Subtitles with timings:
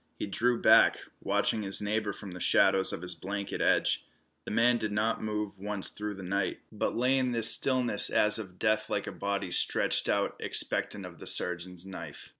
[0.17, 4.03] He drew back, watching his neighbor from the shadows of his blanket edge.
[4.45, 8.39] The man did not move once through the night, but lay in this stillness as
[8.39, 12.29] of death like a body stretched out expectant of the surgeon's knife.